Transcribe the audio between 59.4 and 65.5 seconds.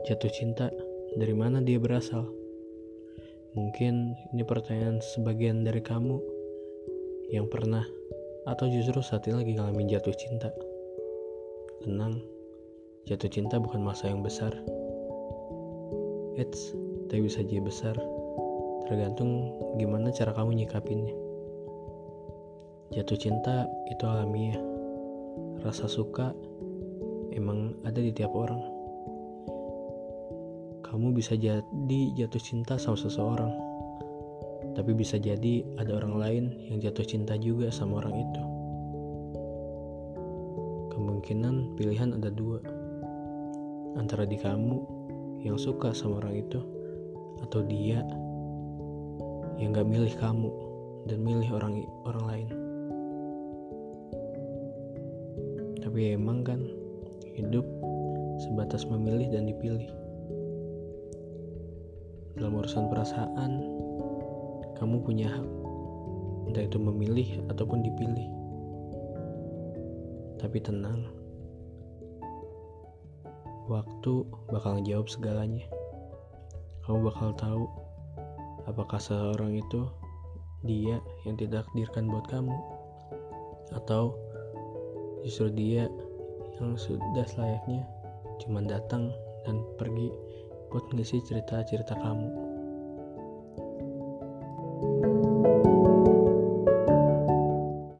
dipilih dalam urusan perasaan kamu punya hak